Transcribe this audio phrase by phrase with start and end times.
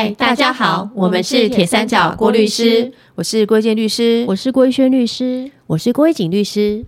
[0.00, 6.86] 嗨，大家好，我们是铁三角郭律师，我是郭建律师，我是郭一轩律师，我是郭一景律师，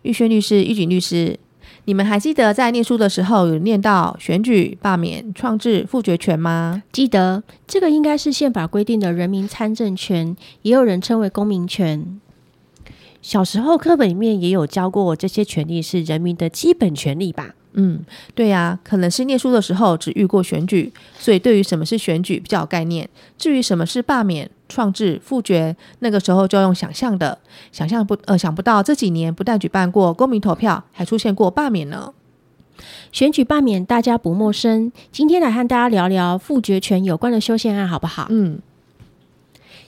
[0.00, 1.38] 玉轩律师、玉景律师。
[1.84, 6.82] 你们还记得在念书的时候有念到选举、罢免、创制、复决权吗？
[6.92, 12.18] 记得，这个应该是宪法规定的人民参政权，也有人称为公民权。
[13.26, 17.56] 小时候课本里面也有教过，这些权利是人民的基本权利吧？
[17.72, 18.04] 嗯，
[18.36, 23.10] 对呀，可能是念书的时候只遇过选举，所以对于什么是选举比较有概念。
[23.36, 27.36] 至于什么是罢免、创制、复决，那个时候就要用想象的，
[27.72, 32.14] 想象不呃想不到这几年不但举办过公民投票，还出现过罢免呢。
[33.10, 38.28] 选举罢免大家不陌生，今天来和大家聊聊复决权有关的修宪案，好不好？
[38.30, 38.60] 嗯，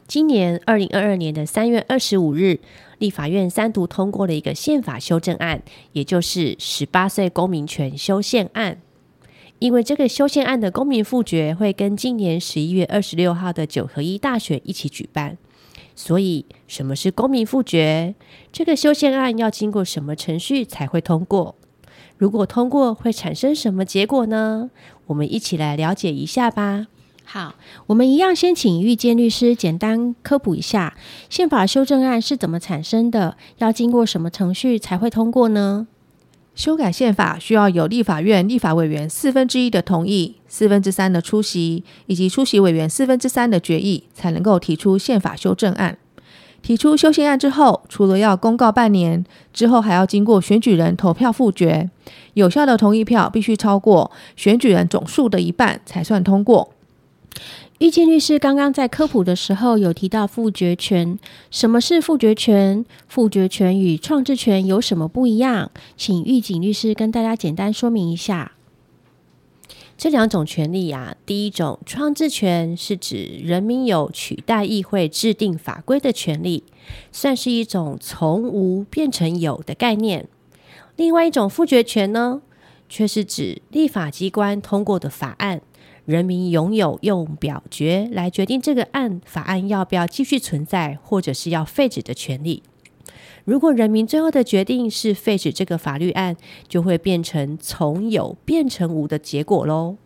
[0.08, 2.60] 今年二零二二年的三月二十五日。
[2.96, 8.80] 立法院三读通过了一个宪法修正案，也就是十八岁公民权修宪案。
[9.58, 15.36] 因为这个修宪案的公民复决会跟今年十一月二十六号的九合一大选一起举办，
[15.94, 18.14] 所以什么是公民复决？
[18.50, 21.54] 这个修宪案要经过什么程序才会通过？
[22.16, 24.70] 如果通过会产生什么结果呢？
[25.08, 26.86] 我们一起来了解一下吧。
[27.30, 27.56] 好，
[27.88, 30.96] 我们一样先请玉建律师简单科普一下
[31.28, 35.86] 宪法修正案是怎么产生的，要经过什么程序才会通过呢？
[36.54, 45.98] 修改宪法需要有立法院立法委员四分之一的同意，四分之三的出席，以及出席委员四分之三的决议，才能够提出宪法修正案。
[46.62, 51.90] 提出修宪案之后，除了要公告半年之后，还要经过选举人投票复决，
[52.32, 56.72] 有效的同意票必须超过选举人总数的一半才算通过。
[57.78, 61.18] 玉建律师刚刚在科普的时候有提到复决权，
[61.50, 62.84] 什么是复决权？
[63.06, 65.70] 复决权与创制权有什么不一样？
[65.96, 68.52] 请玉景律师跟大家简单说明一下。
[69.96, 76.62] 这两种权利呀，第一种创制权是指人民有取代议会制定法规的权利，
[77.10, 80.28] 算是一种从无变成有的概念。
[80.94, 82.42] 另外一种复决权呢，
[82.88, 85.60] 却是指立法机关通过的法案。
[86.08, 92.62] 人民拥有用表决来决定这个案法案要不要继续存在，或者是要废止的权利。
[93.44, 96.34] 如果人民最后的决定是废止这个法律案，
[96.66, 99.96] 就会变成从有变成无的结果喽。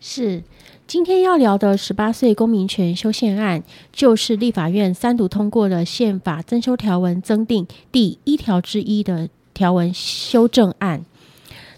[0.00, 0.42] 是，
[0.88, 11.04] 今天要聊的十八岁公民权修宪案，就是立法院三读通过的宪法增修条文增订第一条之一的条文修正案。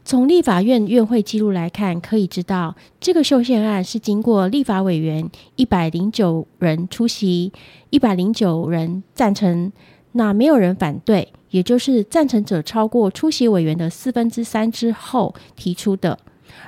[0.06, 7.52] 从立法院院会记录来看，可以知道这个修宪案是经过立法委员一百零九人出席，
[7.90, 9.72] 一百零九人赞成，
[10.12, 16.16] 那没有人反对，也就是赞成者超过出席委员的四分之三之后提出的。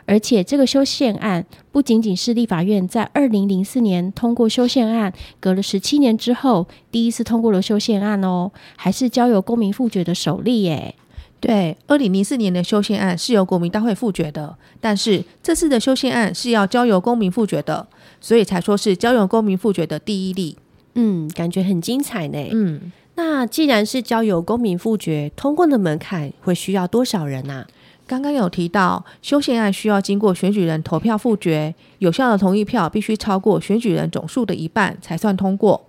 [0.05, 10.97] 而且这个修宪案不仅仅是立法院在二零零四年通过修宪案，隔了十七年之后第一次通过了修宪案哦，还是交由公民复决的首例耶。
[11.41, 17.87] 对，二零零四年的修宪案是由国民大会复决的，但是这次的修宪案是要交由公民复决的，
[18.21, 20.57] 所以才说是交由公民复决的第一例。
[20.95, 22.49] 嗯，感觉很精彩呢。
[22.51, 27.67] 嗯，那既然是交由公民复决，通过的门槛会需要多少人啊？
[28.09, 35.88] 刚刚有提到，修宪案需要经过选举人投票复决，有效的同意票必须超过选举人总数的一半才算通过。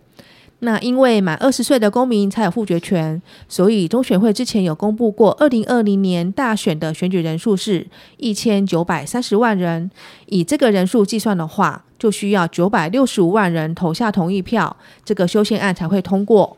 [0.62, 7.88] 那因为满二十岁的公民才有复决权，所以中选会之前有公布过，二零二零年大选的选举人数是
[8.18, 9.90] 一千九百三十万人。
[10.25, 14.75] 以这个人数计算的话，就需要九百六十五万人投下同意票，
[15.06, 16.58] 这个修宪案才会通过。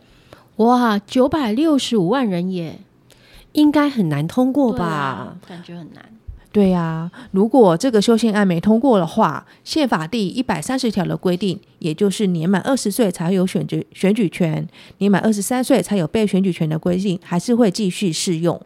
[0.57, 2.79] 哇，九百六十五万人耶，
[3.51, 5.37] 应该很难通过吧？
[5.47, 6.03] 感觉很难。
[6.51, 14.67] 对呀，如果这个修宪案没通过的话，宪法第一百三十条的规定，也就是年满二十岁才有选举选举权，
[14.97, 18.61] 年满二十三岁才有被选举权的规定，还是会继续适用。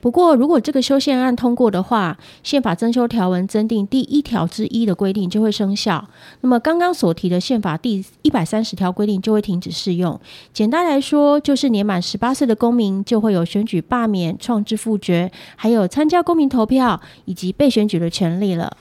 [0.00, 6.08] 不过，如果这个修宪案通过的话，宪法增修条文增订第一条之一的规定就会生效。
[6.40, 10.20] 那么，刚刚所提的宪法第一百三十条规定就会停止适用。
[10.52, 18.76] 简单来说，就是年满十八岁的公民就会有选举、罢免、创制、复决，还有参加公民投票以及被选举的权利了。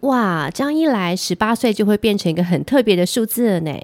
[0.00, 3.78] 哇，这样一来，十八岁就会变成一个很特别的数字了呢。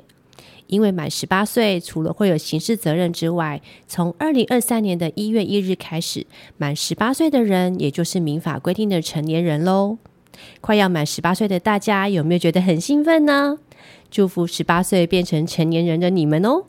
[0.68, 6.26] 因为满十八岁，除了会有刑事责任之外，从二零二三年的一月一日开始，
[6.56, 9.98] 满十八岁的人，也就是民法规定的成年人喽。
[10.60, 13.58] 快要满十八岁的大家，有没有觉得很兴奋呢？
[14.10, 16.64] 祝福十八岁变成成年人的你们哦，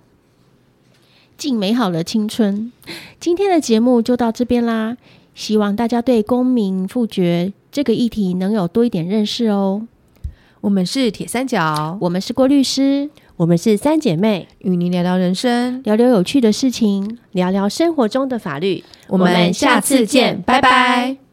[1.38, 2.72] 敬美好的青春。
[3.20, 4.98] 今天的节目就到这边啦，
[5.36, 9.88] 希望大家对公民复决这个议题能有多一点认识哦。
[10.62, 17.20] 我们是铁三角，我们是郭律师，我们是三姐妹，与您聊聊人生，聊聊有趣的事情。
[17.32, 18.84] 聊聊生活中的法律。
[19.08, 21.29] 我们下次见，拜拜。